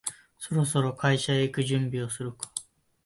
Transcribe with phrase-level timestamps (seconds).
[0.39, 2.51] そろそろ会社へ行く準備をするか